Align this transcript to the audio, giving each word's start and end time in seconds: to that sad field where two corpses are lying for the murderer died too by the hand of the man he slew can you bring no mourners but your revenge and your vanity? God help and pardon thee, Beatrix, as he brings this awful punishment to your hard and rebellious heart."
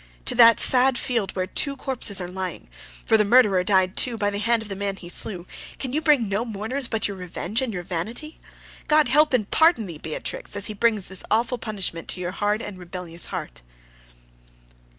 to 0.25 0.33
that 0.33 0.59
sad 0.59 0.97
field 0.97 1.29
where 1.35 1.45
two 1.45 1.77
corpses 1.77 2.19
are 2.19 2.27
lying 2.27 2.67
for 3.05 3.17
the 3.17 3.23
murderer 3.23 3.63
died 3.63 3.95
too 3.95 4.17
by 4.17 4.31
the 4.31 4.39
hand 4.39 4.63
of 4.63 4.67
the 4.67 4.75
man 4.75 4.95
he 4.95 5.07
slew 5.07 5.45
can 5.77 5.93
you 5.93 6.01
bring 6.01 6.27
no 6.27 6.43
mourners 6.43 6.87
but 6.87 7.07
your 7.07 7.15
revenge 7.15 7.61
and 7.61 7.71
your 7.71 7.83
vanity? 7.83 8.39
God 8.87 9.09
help 9.09 9.31
and 9.31 9.51
pardon 9.51 9.85
thee, 9.85 9.99
Beatrix, 9.99 10.55
as 10.55 10.65
he 10.65 10.73
brings 10.73 11.05
this 11.05 11.23
awful 11.29 11.59
punishment 11.59 12.07
to 12.07 12.19
your 12.19 12.31
hard 12.31 12.63
and 12.63 12.79
rebellious 12.79 13.27
heart." 13.27 13.61